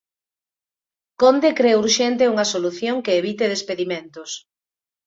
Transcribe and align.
Conde 1.21 1.49
cre 1.57 1.71
urxente 1.83 2.29
unha 2.33 2.49
solución 2.53 2.95
que 3.05 3.17
evite 3.21 3.45
despedimentos. 3.53 4.29